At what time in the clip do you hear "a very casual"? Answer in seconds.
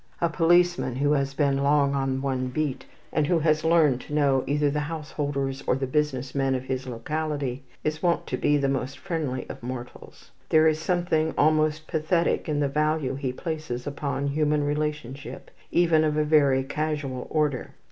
16.17-17.27